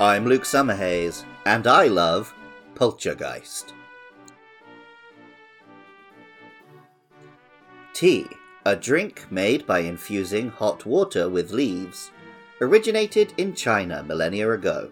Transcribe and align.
I'm 0.00 0.24
Luke 0.24 0.44
Summerhays, 0.44 1.24
and 1.44 1.66
I 1.66 1.86
love 1.88 2.32
Poltchageist. 2.74 3.74
Tea, 7.92 8.26
a 8.64 8.74
drink 8.74 9.30
made 9.30 9.66
by 9.66 9.80
infusing 9.80 10.48
hot 10.48 10.86
water 10.86 11.28
with 11.28 11.50
leaves, 11.50 12.12
originated 12.62 13.34
in 13.36 13.54
China 13.54 14.02
millennia 14.02 14.50
ago. 14.52 14.90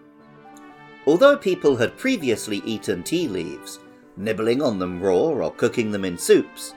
Although 1.07 1.37
people 1.37 1.75
had 1.75 1.97
previously 1.97 2.61
eaten 2.63 3.01
tea 3.01 3.27
leaves, 3.27 3.79
nibbling 4.15 4.61
on 4.61 4.77
them 4.77 5.01
raw 5.01 5.15
or 5.15 5.51
cooking 5.53 5.89
them 5.89 6.05
in 6.05 6.19
soups, 6.19 6.75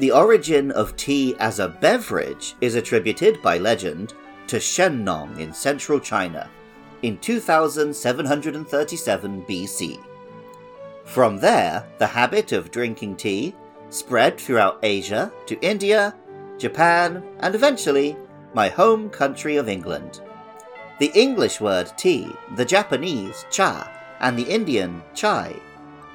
the 0.00 0.12
origin 0.12 0.70
of 0.72 0.96
tea 0.96 1.34
as 1.38 1.60
a 1.60 1.68
beverage 1.68 2.56
is 2.60 2.74
attributed 2.74 3.40
by 3.40 3.56
legend 3.56 4.12
to 4.48 4.56
Shennong 4.56 5.38
in 5.38 5.54
central 5.54 5.98
China 5.98 6.50
in 7.02 7.18
2737 7.18 9.42
BC. 9.42 9.98
From 11.04 11.38
there, 11.38 11.86
the 11.98 12.06
habit 12.06 12.52
of 12.52 12.70
drinking 12.70 13.16
tea 13.16 13.54
spread 13.90 14.38
throughout 14.38 14.78
Asia 14.82 15.30
to 15.46 15.60
India, 15.60 16.14
Japan, 16.58 17.22
and 17.40 17.54
eventually 17.54 18.16
my 18.54 18.68
home 18.68 19.10
country 19.10 19.56
of 19.56 19.68
England. 19.68 20.20
The 20.98 21.12
English 21.14 21.60
word 21.60 21.92
tea, 21.96 22.30
the 22.56 22.64
Japanese 22.64 23.44
cha, 23.50 23.90
and 24.20 24.38
the 24.38 24.48
Indian 24.48 25.02
chai 25.14 25.54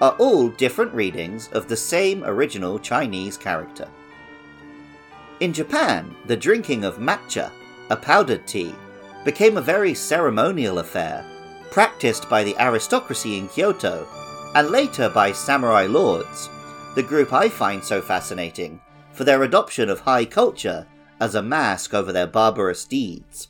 are 0.01 0.13
all 0.13 0.49
different 0.49 0.93
readings 0.93 1.49
of 1.51 1.67
the 1.67 1.75
same 1.75 2.23
original 2.23 2.79
Chinese 2.79 3.37
character. 3.37 3.87
In 5.39 5.53
Japan, 5.53 6.15
the 6.25 6.37
drinking 6.37 6.83
of 6.83 6.97
matcha, 6.97 7.51
a 7.89 7.95
powdered 7.95 8.47
tea, 8.47 8.73
became 9.23 9.57
a 9.57 9.61
very 9.61 9.93
ceremonial 9.93 10.79
affair, 10.79 11.25
practiced 11.71 12.29
by 12.29 12.43
the 12.43 12.57
aristocracy 12.57 13.37
in 13.37 13.47
Kyoto 13.47 14.07
and 14.55 14.69
later 14.69 15.09
by 15.09 15.31
samurai 15.31 15.85
lords, 15.85 16.49
the 16.95 17.03
group 17.03 17.33
I 17.33 17.49
find 17.49 17.83
so 17.83 18.01
fascinating 18.01 18.79
for 19.13 19.23
their 19.23 19.43
adoption 19.43 19.89
of 19.89 19.99
high 19.99 20.25
culture 20.25 20.87
as 21.19 21.35
a 21.35 21.43
mask 21.43 21.93
over 21.93 22.11
their 22.11 22.27
barbarous 22.27 22.85
deeds. 22.85 23.49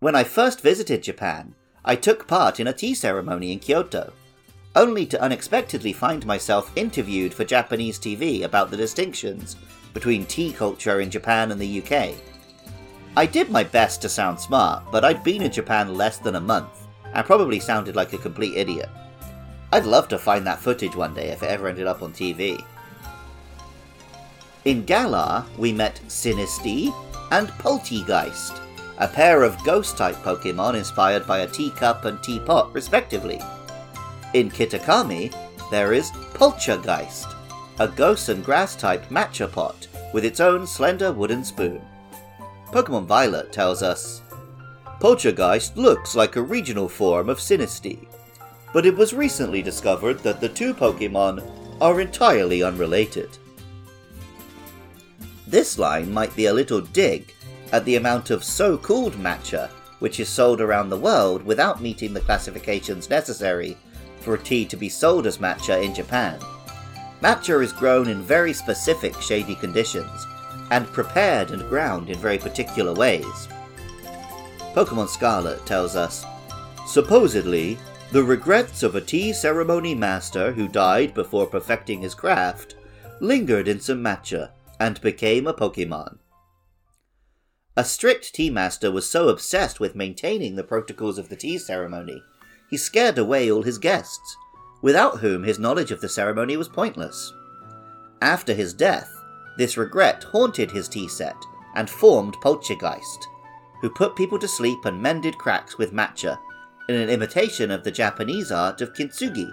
When 0.00 0.14
I 0.14 0.24
first 0.24 0.60
visited 0.60 1.02
Japan, 1.02 1.54
I 1.84 1.96
took 1.96 2.26
part 2.26 2.60
in 2.60 2.66
a 2.66 2.72
tea 2.72 2.94
ceremony 2.94 3.52
in 3.52 3.60
Kyoto, 3.60 4.12
only 4.76 5.06
to 5.06 5.20
unexpectedly 5.20 5.92
find 5.92 6.26
myself 6.26 6.70
interviewed 6.76 7.32
for 7.32 7.44
Japanese 7.44 7.98
TV 7.98 8.42
about 8.42 8.70
the 8.70 8.76
distinctions 8.76 9.56
between 9.94 10.26
tea 10.26 10.52
culture 10.52 11.00
in 11.00 11.10
Japan 11.10 11.50
and 11.50 11.60
the 11.60 11.82
UK. 11.82 12.14
I 13.16 13.26
did 13.26 13.50
my 13.50 13.64
best 13.64 14.02
to 14.02 14.08
sound 14.08 14.38
smart, 14.38 14.84
but 14.92 15.04
I'd 15.04 15.24
been 15.24 15.42
in 15.42 15.50
Japan 15.50 15.94
less 15.94 16.18
than 16.18 16.36
a 16.36 16.40
month, 16.40 16.86
and 17.12 17.26
probably 17.26 17.60
sounded 17.60 17.96
like 17.96 18.12
a 18.12 18.18
complete 18.18 18.56
idiot. 18.56 18.88
I'd 19.72 19.84
love 19.84 20.08
to 20.08 20.18
find 20.18 20.46
that 20.46 20.60
footage 20.60 20.96
one 20.96 21.14
day 21.14 21.28
if 21.28 21.42
it 21.42 21.50
ever 21.50 21.68
ended 21.68 21.86
up 21.86 22.02
on 22.02 22.12
TV. 22.12 22.64
In 24.64 24.84
Galar, 24.84 25.44
we 25.56 25.72
met 25.72 26.00
Sinistea 26.08 26.94
and 27.30 27.48
Polteageist, 27.58 28.60
a 28.98 29.08
pair 29.08 29.42
of 29.42 29.62
ghost 29.64 29.96
type 29.96 30.16
Pokemon 30.16 30.74
inspired 30.74 31.26
by 31.26 31.40
a 31.40 31.48
teacup 31.48 32.04
and 32.04 32.22
teapot, 32.22 32.72
respectively. 32.72 33.40
In 34.34 34.50
Kitakami, 34.50 35.34
there 35.70 35.92
is 35.92 36.10
Poltchageist, 36.34 37.34
a 37.78 37.88
ghost 37.88 38.28
and 38.28 38.44
grass 38.44 38.74
type 38.74 39.04
matcha 39.08 39.50
pot 39.50 39.86
with 40.12 40.24
its 40.24 40.40
own 40.40 40.66
slender 40.66 41.12
wooden 41.12 41.44
spoon. 41.44 41.80
Pokemon 42.72 43.06
Violet 43.06 43.52
tells 43.52 43.82
us 43.82 44.22
Poltchageist 45.00 45.76
looks 45.76 46.14
like 46.14 46.36
a 46.36 46.42
regional 46.42 46.88
form 46.88 47.28
of 47.28 47.38
Sinistea, 47.38 48.06
but 48.72 48.84
it 48.84 48.96
was 48.96 49.14
recently 49.14 49.62
discovered 49.62 50.18
that 50.20 50.40
the 50.40 50.48
two 50.48 50.74
Pokemon 50.74 51.42
are 51.80 52.00
entirely 52.00 52.62
unrelated. 52.62 53.30
This 55.46 55.78
line 55.78 56.12
might 56.12 56.34
be 56.36 56.46
a 56.46 56.52
little 56.52 56.80
dig 56.80 57.32
at 57.72 57.84
the 57.84 57.96
amount 57.96 58.30
of 58.30 58.44
so 58.44 58.76
called 58.76 59.14
matcha 59.14 59.70
which 59.98 60.20
is 60.20 60.28
sold 60.28 60.60
around 60.60 60.88
the 60.88 60.96
world 60.96 61.42
without 61.42 61.82
meeting 61.82 62.12
the 62.12 62.20
classifications 62.20 63.10
necessary 63.10 63.76
for 64.20 64.34
a 64.34 64.38
tea 64.38 64.64
to 64.64 64.76
be 64.76 64.88
sold 64.88 65.26
as 65.26 65.38
matcha 65.38 65.82
in 65.82 65.94
Japan. 65.94 66.38
Matcha 67.22 67.62
is 67.62 67.72
grown 67.72 68.08
in 68.08 68.22
very 68.22 68.52
specific 68.52 69.20
shady 69.20 69.54
conditions 69.56 70.26
and 70.70 70.86
prepared 70.92 71.50
and 71.50 71.68
ground 71.68 72.10
in 72.10 72.18
very 72.18 72.38
particular 72.38 72.92
ways. 72.92 73.48
Pokemon 74.74 75.08
Scarlet 75.08 75.64
tells 75.66 75.96
us 75.96 76.24
Supposedly, 76.86 77.78
the 78.12 78.22
regrets 78.22 78.82
of 78.82 78.94
a 78.94 79.00
tea 79.00 79.32
ceremony 79.32 79.94
master 79.94 80.52
who 80.52 80.68
died 80.68 81.12
before 81.12 81.46
perfecting 81.46 82.00
his 82.00 82.14
craft 82.14 82.74
lingered 83.20 83.68
in 83.68 83.80
some 83.80 84.02
matcha 84.02 84.50
and 84.80 85.00
became 85.00 85.46
a 85.46 85.52
Pokemon. 85.52 86.18
A 87.76 87.84
strict 87.84 88.34
tea 88.34 88.50
master 88.50 88.90
was 88.90 89.08
so 89.08 89.28
obsessed 89.28 89.78
with 89.78 89.94
maintaining 89.94 90.56
the 90.56 90.64
protocols 90.64 91.18
of 91.18 91.28
the 91.28 91.36
tea 91.36 91.58
ceremony, 91.58 92.22
he 92.70 92.76
scared 92.76 93.18
away 93.18 93.50
all 93.50 93.62
his 93.62 93.78
guests, 93.78 94.36
without 94.82 95.18
whom 95.18 95.44
his 95.44 95.58
knowledge 95.58 95.90
of 95.90 96.00
the 96.00 96.08
ceremony 96.08 96.56
was 96.56 96.68
pointless. 96.68 97.32
After 98.20 98.54
his 98.54 98.74
death, 98.74 99.12
this 99.58 99.76
regret 99.76 100.24
haunted 100.24 100.70
his 100.70 100.88
tea 100.88 101.08
set 101.08 101.36
and 101.74 101.90
formed 101.90 102.36
Poltchageist, 102.40 103.26
who 103.80 103.90
put 103.90 104.16
people 104.16 104.38
to 104.38 104.48
sleep 104.48 104.84
and 104.84 105.02
mended 105.02 105.36
cracks 105.36 105.76
with 105.76 105.92
matcha 105.92 106.38
in 106.88 106.94
an 106.94 107.10
imitation 107.10 107.70
of 107.70 107.84
the 107.84 107.90
Japanese 107.90 108.50
art 108.50 108.80
of 108.80 108.94
kintsugi, 108.94 109.52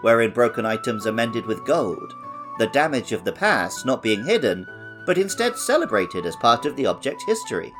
wherein 0.00 0.30
broken 0.30 0.64
items 0.64 1.06
are 1.06 1.12
mended 1.12 1.44
with 1.44 1.66
gold, 1.66 2.14
the 2.58 2.68
damage 2.68 3.12
of 3.12 3.24
the 3.24 3.32
past 3.32 3.84
not 3.84 4.02
being 4.02 4.24
hidden, 4.24 4.66
but 5.04 5.18
instead 5.18 5.58
celebrated 5.58 6.24
as 6.24 6.36
part 6.36 6.64
of 6.64 6.76
the 6.76 6.86
object's 6.86 7.24
history. 7.24 7.72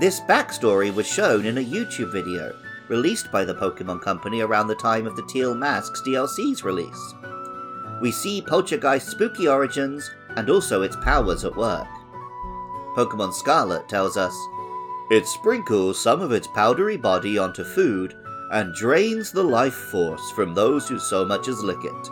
This 0.00 0.20
backstory 0.20 0.92
was 0.92 1.06
shown 1.06 1.46
in 1.46 1.58
a 1.58 1.64
YouTube 1.64 2.12
video 2.12 2.52
released 2.88 3.30
by 3.30 3.44
the 3.44 3.54
Pokemon 3.54 4.02
Company 4.02 4.40
around 4.40 4.66
the 4.66 4.74
time 4.74 5.06
of 5.06 5.16
the 5.16 5.26
Teal 5.26 5.54
Masks 5.54 6.02
DLC's 6.02 6.64
release. 6.64 7.14
We 8.00 8.10
see 8.10 8.42
Poltchageist's 8.42 9.10
spooky 9.10 9.46
origins 9.48 10.10
and 10.36 10.50
also 10.50 10.82
its 10.82 10.96
powers 10.96 11.44
at 11.44 11.56
work. 11.56 11.88
Pokemon 12.96 13.32
Scarlet 13.32 13.88
tells 13.88 14.16
us 14.16 14.36
it 15.10 15.26
sprinkles 15.26 16.00
some 16.00 16.20
of 16.20 16.32
its 16.32 16.46
powdery 16.46 16.96
body 16.96 17.38
onto 17.38 17.64
food 17.64 18.14
and 18.50 18.74
drains 18.74 19.32
the 19.32 19.42
life 19.42 19.74
force 19.74 20.30
from 20.32 20.54
those 20.54 20.88
who 20.88 20.98
so 20.98 21.24
much 21.24 21.48
as 21.48 21.62
lick 21.62 21.84
it. 21.84 22.08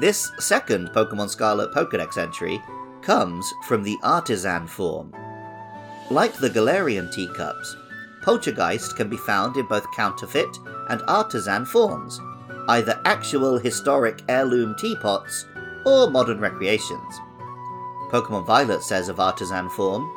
This 0.00 0.30
second 0.38 0.90
Pokemon 0.90 1.28
Scarlet 1.28 1.72
Pokedex 1.72 2.18
entry 2.18 2.62
comes 3.02 3.52
from 3.66 3.82
the 3.82 3.98
artisan 4.02 4.66
form. 4.66 5.12
Like 6.10 6.34
the 6.34 6.50
Galarian 6.50 7.12
teacups, 7.12 7.76
Poltchageist 8.22 8.96
can 8.96 9.08
be 9.08 9.16
found 9.16 9.56
in 9.56 9.66
both 9.66 9.90
counterfeit 9.92 10.58
and 10.88 11.02
artisan 11.08 11.64
forms, 11.64 12.20
either 12.68 13.00
actual 13.04 13.58
historic 13.58 14.22
heirloom 14.28 14.74
teapots 14.76 15.46
or 15.88 16.10
modern 16.10 16.38
recreations. 16.40 17.20
Pokemon 18.10 18.46
Violet 18.46 18.82
says 18.82 19.08
of 19.08 19.20
artisan 19.20 19.68
form, 19.70 20.10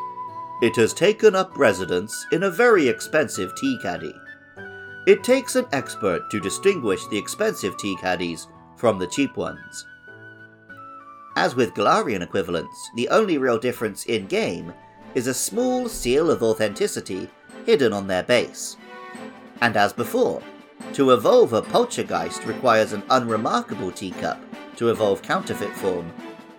It 0.61 0.75
has 0.75 0.93
taken 0.93 1.35
up 1.35 1.57
residence 1.57 2.25
in 2.31 2.43
a 2.43 2.51
very 2.51 2.87
expensive 2.87 3.53
tea 3.55 3.77
caddy. 3.81 4.13
It 5.07 5.23
takes 5.23 5.55
an 5.55 5.65
expert 5.71 6.29
to 6.29 6.39
distinguish 6.39 7.05
the 7.07 7.17
expensive 7.17 7.77
tea 7.77 7.95
caddies 7.97 8.47
from 8.75 8.99
the 8.99 9.07
cheap 9.07 9.35
ones. 9.37 9.85
As 11.35 11.55
with 11.55 11.73
Galarian 11.73 12.21
equivalents, 12.21 12.89
the 12.95 13.09
only 13.09 13.37
real 13.37 13.57
difference 13.57 14.05
in 14.05 14.27
game 14.27 14.73
is 15.15 15.27
a 15.27 15.33
small 15.33 15.87
seal 15.87 16.29
of 16.29 16.43
authenticity 16.43 17.29
hidden 17.65 17.93
on 17.93 18.07
their 18.07 18.23
base. 18.23 18.77
And 19.61 19.77
as 19.77 19.93
before, 19.93 20.41
to 20.93 21.11
evolve 21.11 21.53
a 21.53 21.61
Poltchageist 21.61 22.45
requires 22.45 22.93
an 22.93 23.03
unremarkable 23.09 23.91
teacup 23.91 24.39
to 24.75 24.89
evolve 24.89 25.21
counterfeit 25.21 25.73
form, 25.75 26.11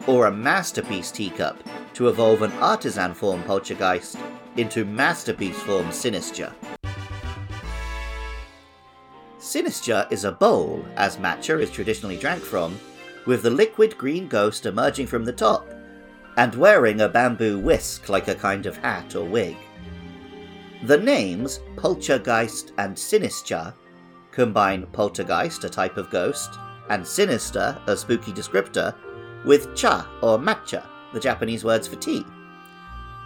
or 0.06 0.26
a 0.26 0.32
masterpiece 0.32 1.10
teacup 1.10 1.56
to 1.94 2.08
evolve 2.08 2.42
an 2.42 2.52
artisan 2.52 3.14
form 3.14 3.42
Poltchageist 3.44 4.16
into 4.56 4.84
masterpiece 4.84 5.58
form 5.60 5.86
Sinistcha. 5.86 6.52
Sinistcha 9.38 10.10
is 10.10 10.24
a 10.24 10.32
bowl, 10.32 10.84
as 10.96 11.16
matcha 11.16 11.60
is 11.60 11.70
traditionally 11.70 12.16
drank 12.16 12.42
from, 12.42 12.78
with 13.26 13.42
the 13.42 13.50
liquid 13.50 13.96
green 13.98 14.28
ghost 14.28 14.66
emerging 14.66 15.06
from 15.06 15.24
the 15.24 15.32
top, 15.32 15.68
and 16.36 16.54
wearing 16.54 17.00
a 17.00 17.08
bamboo 17.08 17.58
whisk 17.58 18.08
like 18.08 18.28
a 18.28 18.34
kind 18.34 18.66
of 18.66 18.76
hat 18.78 19.14
or 19.14 19.24
wig. 19.24 19.56
The 20.84 20.98
names 20.98 21.60
Poltchageist 21.76 22.72
and 22.78 22.96
Sinistcha 22.96 23.74
combine 24.32 24.86
poltergeist, 24.86 25.64
a 25.64 25.68
type 25.68 25.96
of 25.96 26.10
ghost, 26.10 26.58
and 26.92 27.06
sinister, 27.06 27.80
a 27.86 27.96
spooky 27.96 28.32
descriptor, 28.32 28.94
with 29.44 29.74
cha 29.74 30.06
or 30.20 30.38
matcha, 30.38 30.84
the 31.14 31.20
Japanese 31.20 31.64
words 31.64 31.88
for 31.88 31.96
tea. 31.96 32.24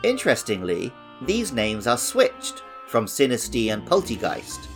Interestingly, 0.04 0.92
these 1.22 1.52
names 1.52 1.88
are 1.88 1.98
switched 1.98 2.62
from 2.86 3.06
Sinistea 3.06 3.72
and 3.72 3.84
Polteageist. 3.84 4.68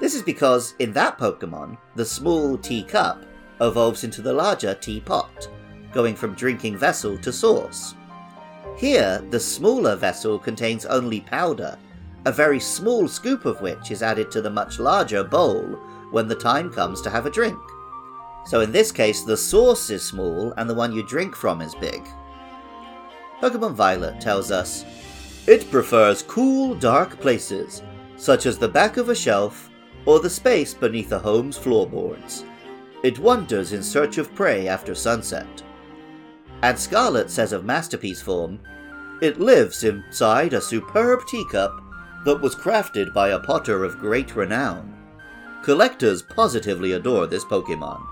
This 0.00 0.14
is 0.14 0.22
because 0.22 0.74
in 0.78 0.92
that 0.92 1.18
Pokemon, 1.18 1.76
the 1.96 2.04
small 2.04 2.56
teacup 2.56 3.24
evolves 3.60 4.04
into 4.04 4.22
the 4.22 4.32
larger 4.32 4.74
teapot, 4.74 5.48
going 5.92 6.14
from 6.14 6.34
drinking 6.34 6.76
vessel 6.76 7.18
to 7.18 7.32
source. 7.32 7.94
Here, 8.76 9.24
the 9.30 9.40
smaller 9.40 9.96
vessel 9.96 10.38
contains 10.38 10.86
only 10.86 11.22
powder, 11.22 11.76
a 12.26 12.30
very 12.30 12.60
small 12.60 13.08
scoop 13.08 13.44
of 13.44 13.60
which 13.60 13.90
is 13.90 14.04
added 14.04 14.30
to 14.30 14.40
the 14.40 14.50
much 14.50 14.78
larger 14.78 15.24
bowl 15.24 15.64
when 16.12 16.28
the 16.28 16.34
time 16.36 16.70
comes 16.70 17.00
to 17.02 17.10
have 17.10 17.26
a 17.26 17.30
drink. 17.30 17.58
So 18.44 18.60
in 18.60 18.72
this 18.72 18.90
case, 18.90 19.22
the 19.22 19.36
source 19.36 19.90
is 19.90 20.02
small 20.02 20.52
and 20.56 20.68
the 20.68 20.74
one 20.74 20.92
you 20.92 21.02
drink 21.02 21.36
from 21.36 21.60
is 21.60 21.74
big. 21.74 22.08
Pokemon 23.40 23.74
Violet 23.74 24.20
tells 24.20 24.50
us 24.50 24.84
it 25.46 25.70
prefers 25.70 26.22
cool, 26.22 26.74
dark 26.74 27.20
places, 27.20 27.82
such 28.16 28.46
as 28.46 28.58
the 28.58 28.68
back 28.68 28.96
of 28.96 29.08
a 29.08 29.14
shelf 29.14 29.70
or 30.06 30.20
the 30.20 30.30
space 30.30 30.74
beneath 30.74 31.12
a 31.12 31.18
home's 31.18 31.56
floorboards. 31.56 32.44
It 33.02 33.18
wanders 33.18 33.72
in 33.72 33.82
search 33.82 34.18
of 34.18 34.34
prey 34.34 34.66
after 34.66 34.94
sunset. 34.94 35.62
And 36.62 36.78
Scarlet 36.78 37.30
says 37.30 37.52
of 37.52 37.64
Masterpiece 37.64 38.20
form, 38.20 38.58
it 39.22 39.40
lives 39.40 39.84
inside 39.84 40.52
a 40.52 40.60
superb 40.60 41.20
teacup 41.26 41.80
that 42.24 42.40
was 42.40 42.56
crafted 42.56 43.14
by 43.14 43.28
a 43.28 43.40
potter 43.40 43.84
of 43.84 43.98
great 43.98 44.34
renown. 44.34 44.94
Collectors 45.62 46.22
positively 46.22 46.92
adore 46.92 47.26
this 47.26 47.44
Pokemon. 47.44 48.04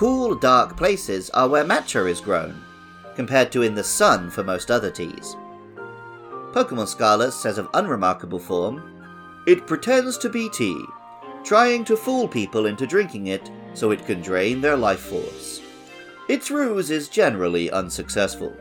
Cool, 0.00 0.34
dark 0.34 0.78
places 0.78 1.28
are 1.34 1.46
where 1.46 1.62
matcha 1.62 2.08
is 2.10 2.22
grown, 2.22 2.58
compared 3.16 3.52
to 3.52 3.60
in 3.60 3.74
the 3.74 3.84
sun 3.84 4.30
for 4.30 4.42
most 4.42 4.70
other 4.70 4.90
teas. 4.90 5.36
Pokemon 6.54 6.88
Scarlet 6.88 7.32
says 7.32 7.58
of 7.58 7.68
unremarkable 7.74 8.38
form, 8.38 8.82
it 9.46 9.66
pretends 9.66 10.16
to 10.16 10.30
be 10.30 10.48
tea, 10.48 10.82
trying 11.44 11.84
to 11.84 11.98
fool 11.98 12.26
people 12.26 12.64
into 12.64 12.86
drinking 12.86 13.26
it 13.26 13.50
so 13.74 13.90
it 13.90 14.06
can 14.06 14.22
drain 14.22 14.62
their 14.62 14.74
life 14.74 15.00
force. 15.00 15.60
Its 16.30 16.50
ruse 16.50 16.90
is 16.90 17.10
generally 17.10 17.70
unsuccessful. 17.70 18.56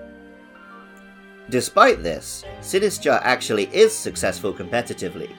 Despite 1.50 2.04
this, 2.04 2.44
Sinistcha 2.60 3.22
actually 3.24 3.74
is 3.74 3.96
successful 3.96 4.54
competitively. 4.54 5.32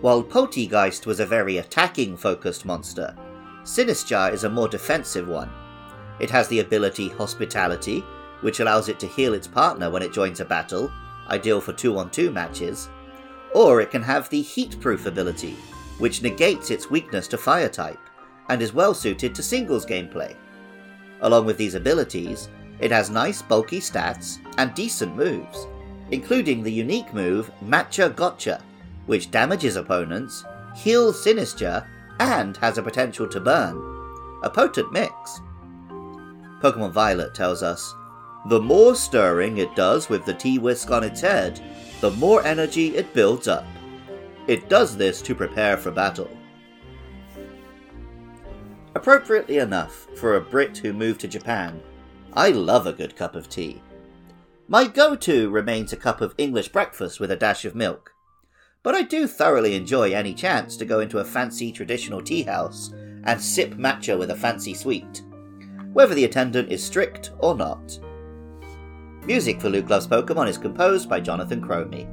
While 0.00 0.22
Polteageist 0.22 1.04
was 1.04 1.20
a 1.20 1.26
very 1.26 1.58
attacking 1.58 2.16
focused 2.16 2.64
monster, 2.64 3.14
Sinistcha 3.64 4.32
is 4.32 4.44
a 4.44 4.50
more 4.50 4.68
defensive 4.68 5.26
one. 5.26 5.50
It 6.20 6.30
has 6.30 6.48
the 6.48 6.60
ability 6.60 7.08
Hospitality, 7.08 8.00
which 8.42 8.60
allows 8.60 8.88
it 8.88 9.00
to 9.00 9.06
heal 9.06 9.34
its 9.34 9.46
partner 9.46 9.90
when 9.90 10.02
it 10.02 10.12
joins 10.12 10.40
a 10.40 10.44
battle, 10.44 10.92
ideal 11.28 11.60
for 11.60 11.72
2 11.72 11.98
on 11.98 12.10
2 12.10 12.30
matches, 12.30 12.88
or 13.54 13.80
it 13.80 13.90
can 13.90 14.02
have 14.02 14.28
the 14.28 14.42
Heat 14.42 14.78
Proof 14.80 15.06
ability, 15.06 15.56
which 15.98 16.22
negates 16.22 16.70
its 16.70 16.90
weakness 16.90 17.26
to 17.28 17.38
Fire 17.38 17.68
type, 17.68 17.98
and 18.50 18.60
is 18.60 18.74
well 18.74 18.92
suited 18.92 19.34
to 19.34 19.42
singles 19.42 19.86
gameplay. 19.86 20.36
Along 21.22 21.46
with 21.46 21.56
these 21.56 21.74
abilities, 21.74 22.48
it 22.80 22.90
has 22.90 23.08
nice 23.08 23.40
bulky 23.40 23.80
stats 23.80 24.38
and 24.58 24.74
decent 24.74 25.16
moves, 25.16 25.66
including 26.10 26.62
the 26.62 26.72
unique 26.72 27.14
move 27.14 27.50
Matcha 27.64 28.14
Gotcha, 28.14 28.62
which 29.06 29.30
damages 29.30 29.76
opponents, 29.76 30.44
heals 30.74 31.24
Sinistcha, 31.24 31.86
and 32.20 32.56
has 32.58 32.78
a 32.78 32.82
potential 32.82 33.28
to 33.28 33.40
burn. 33.40 33.76
A 34.42 34.50
potent 34.50 34.92
mix. 34.92 35.40
Pokemon 36.60 36.92
Violet 36.92 37.34
tells 37.34 37.62
us 37.62 37.94
the 38.46 38.60
more 38.60 38.94
stirring 38.94 39.58
it 39.58 39.74
does 39.74 40.08
with 40.08 40.24
the 40.26 40.34
tea 40.34 40.58
whisk 40.58 40.90
on 40.90 41.02
its 41.02 41.20
head, 41.20 41.60
the 42.00 42.10
more 42.10 42.44
energy 42.44 42.96
it 42.96 43.14
builds 43.14 43.48
up. 43.48 43.66
It 44.46 44.68
does 44.68 44.96
this 44.96 45.22
to 45.22 45.34
prepare 45.34 45.78
for 45.78 45.90
battle. 45.90 46.30
Appropriately 48.94 49.58
enough 49.58 50.06
for 50.16 50.36
a 50.36 50.40
Brit 50.40 50.76
who 50.78 50.92
moved 50.92 51.20
to 51.22 51.28
Japan, 51.28 51.82
I 52.34 52.50
love 52.50 52.86
a 52.86 52.92
good 52.92 53.16
cup 53.16 53.34
of 53.34 53.48
tea. 53.48 53.82
My 54.68 54.86
go 54.86 55.16
to 55.16 55.50
remains 55.50 55.92
a 55.92 55.96
cup 55.96 56.20
of 56.20 56.34
English 56.38 56.68
breakfast 56.68 57.20
with 57.20 57.30
a 57.30 57.36
dash 57.36 57.64
of 57.64 57.74
milk, 57.74 58.13
but 58.84 58.94
I 58.94 59.02
do 59.02 59.26
thoroughly 59.26 59.74
enjoy 59.74 60.12
any 60.12 60.34
chance 60.34 60.76
to 60.76 60.84
go 60.84 61.00
into 61.00 61.18
a 61.18 61.24
fancy 61.24 61.72
traditional 61.72 62.22
tea 62.22 62.42
house 62.42 62.94
and 63.24 63.40
sip 63.40 63.74
matcha 63.74 64.16
with 64.16 64.30
a 64.30 64.36
fancy 64.36 64.74
sweet, 64.74 65.22
whether 65.94 66.14
the 66.14 66.26
attendant 66.26 66.70
is 66.70 66.84
strict 66.84 67.32
or 67.38 67.56
not. 67.56 67.98
Music 69.24 69.58
for 69.58 69.70
Luke 69.70 69.88
Loves 69.88 70.06
Pokemon 70.06 70.48
is 70.48 70.58
composed 70.58 71.08
by 71.08 71.18
Jonathan 71.18 71.62
Cromie. 71.62 72.06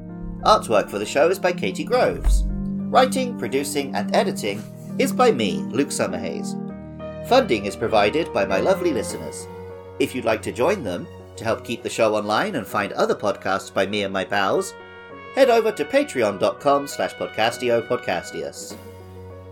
Artwork 0.43 0.89
for 0.89 0.97
the 0.97 1.05
show 1.05 1.29
is 1.29 1.37
by 1.37 1.51
Katie 1.51 1.83
Groves. 1.83 2.45
Writing, 2.47 3.37
producing, 3.37 3.93
and 3.93 4.15
editing 4.15 4.63
is 4.97 5.11
by 5.11 5.29
me, 5.29 5.57
Luke 5.71 5.89
Summerhays. 5.89 6.57
Funding 7.27 7.65
is 7.65 7.75
provided 7.75 8.31
by 8.31 8.45
my 8.45 8.61
lovely 8.61 8.91
listeners. 8.93 9.45
If 9.99 10.15
you'd 10.15 10.25
like 10.25 10.41
to 10.43 10.53
join 10.53 10.83
them 10.83 11.05
to 11.35 11.43
help 11.43 11.65
keep 11.65 11.83
the 11.83 11.89
show 11.89 12.15
online 12.15 12.55
and 12.55 12.65
find 12.65 12.93
other 12.93 13.15
podcasts 13.15 13.73
by 13.73 13.85
me 13.85 14.03
and 14.03 14.13
my 14.13 14.23
pals, 14.23 14.73
head 15.35 15.49
over 15.49 15.71
to 15.71 15.85
patreon.com 15.85 16.87
slash 16.87 17.13
podcastio 17.15 17.87
podcastius. 17.87 18.75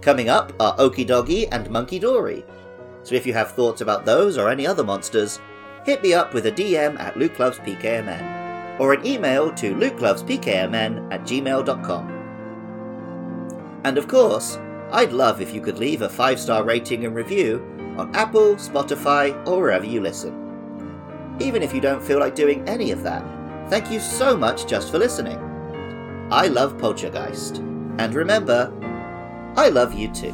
Coming 0.01 0.29
up 0.29 0.53
are 0.59 0.75
Okidogi 0.77 1.47
and 1.51 1.67
Munkidori. 1.67 2.43
So 3.03 3.15
if 3.15 3.25
you 3.25 3.33
have 3.33 3.51
thoughts 3.51 3.81
about 3.81 4.05
those 4.05 4.37
or 4.37 4.49
any 4.49 4.65
other 4.67 4.83
monsters, 4.83 5.39
hit 5.85 6.01
me 6.03 6.13
up 6.13 6.33
with 6.33 6.45
a 6.45 6.51
DM 6.51 6.99
at 6.99 7.15
lukelovespkmn 7.15 8.79
or 8.79 8.93
an 8.93 9.05
email 9.05 9.51
to 9.53 9.73
lukelovespkmn 9.73 11.13
at 11.13 11.21
gmail.com. 11.21 12.19
And 13.83 13.97
of 13.97 14.07
course, 14.07 14.57
I'd 14.91 15.13
love 15.13 15.41
if 15.41 15.53
you 15.53 15.61
could 15.61 15.77
leave 15.77 16.01
a 16.01 16.09
five 16.09 16.39
star 16.39 16.63
rating 16.63 17.05
and 17.05 17.15
review 17.15 17.65
on 17.97 18.15
Apple, 18.15 18.55
Spotify, 18.55 19.35
or 19.47 19.59
wherever 19.59 19.85
you 19.85 20.01
listen. 20.01 21.37
Even 21.39 21.61
if 21.61 21.73
you 21.73 21.81
don't 21.81 22.03
feel 22.03 22.19
like 22.19 22.35
doing 22.35 22.67
any 22.67 22.91
of 22.91 23.03
that, 23.03 23.23
thank 23.69 23.91
you 23.91 23.99
so 23.99 24.35
much 24.35 24.65
just 24.67 24.91
for 24.91 24.97
listening. 24.97 25.48
I 26.31 26.47
love 26.47 26.77
Poltchageist. 26.77 27.57
And 27.99 28.13
remember, 28.13 28.71
I 29.57 29.69
love 29.69 29.93
you 29.93 30.13
too. 30.13 30.33